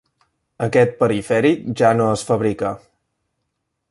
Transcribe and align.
Aquest 0.67 0.95
perifèric 1.01 1.61
ja 1.83 1.93
no 1.99 2.09
es 2.15 2.25
fabrica. 2.31 2.75